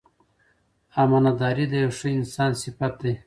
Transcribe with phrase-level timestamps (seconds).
[1.01, 3.13] امانتداري د یو ښه انسان صفت دی.